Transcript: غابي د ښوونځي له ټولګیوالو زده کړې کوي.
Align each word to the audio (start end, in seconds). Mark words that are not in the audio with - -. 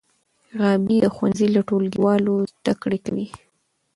غابي 0.59 0.97
د 1.01 1.05
ښوونځي 1.15 1.47
له 1.55 1.61
ټولګیوالو 1.67 2.33
زده 2.53 2.73
کړې 2.81 2.99
کوي. 3.05 3.27